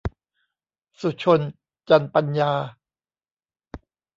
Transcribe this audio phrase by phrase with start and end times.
[0.99, 1.39] สุชล
[1.89, 2.51] จันปัญญา